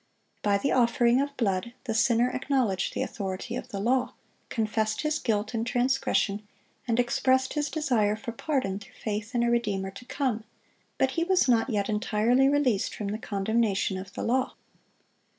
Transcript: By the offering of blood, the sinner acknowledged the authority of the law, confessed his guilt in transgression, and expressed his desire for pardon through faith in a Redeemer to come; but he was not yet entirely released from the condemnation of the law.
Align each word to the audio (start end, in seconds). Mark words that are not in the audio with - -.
By 0.41 0.57
the 0.57 0.71
offering 0.71 1.21
of 1.21 1.37
blood, 1.37 1.73
the 1.83 1.93
sinner 1.93 2.31
acknowledged 2.31 2.95
the 2.95 3.03
authority 3.03 3.55
of 3.55 3.67
the 3.69 3.79
law, 3.79 4.15
confessed 4.49 5.01
his 5.03 5.19
guilt 5.19 5.53
in 5.53 5.63
transgression, 5.63 6.41
and 6.87 6.99
expressed 6.99 7.53
his 7.53 7.69
desire 7.69 8.15
for 8.15 8.31
pardon 8.31 8.79
through 8.79 8.95
faith 8.95 9.35
in 9.35 9.43
a 9.43 9.51
Redeemer 9.51 9.91
to 9.91 10.05
come; 10.05 10.43
but 10.97 11.11
he 11.11 11.23
was 11.23 11.47
not 11.47 11.69
yet 11.69 11.87
entirely 11.87 12.49
released 12.49 12.95
from 12.95 13.09
the 13.09 13.19
condemnation 13.19 13.95
of 13.95 14.11
the 14.13 14.23
law. 14.23 14.55